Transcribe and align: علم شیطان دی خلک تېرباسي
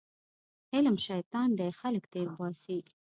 علم 0.75 0.95
شیطان 1.05 1.49
دی 1.59 1.69
خلک 1.79 2.03
تېرباسي 2.13 2.77